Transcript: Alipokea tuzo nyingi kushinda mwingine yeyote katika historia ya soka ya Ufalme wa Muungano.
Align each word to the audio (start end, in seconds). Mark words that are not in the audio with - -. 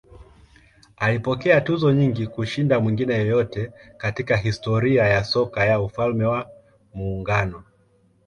Alipokea 0.97 1.61
tuzo 1.61 1.93
nyingi 1.93 2.27
kushinda 2.27 2.79
mwingine 2.79 3.13
yeyote 3.13 3.71
katika 3.97 4.37
historia 4.37 5.03
ya 5.07 5.23
soka 5.23 5.65
ya 5.65 5.81
Ufalme 5.81 6.25
wa 6.25 6.49
Muungano. 6.93 7.63